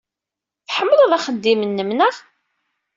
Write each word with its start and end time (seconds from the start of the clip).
Tḥemmleḍ 0.67 1.11
axeddim-nnem, 1.13 1.89
naɣ? 1.93 2.15